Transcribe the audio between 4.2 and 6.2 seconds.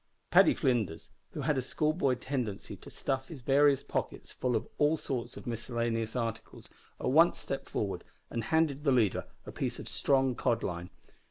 full of all sorts of miscellaneous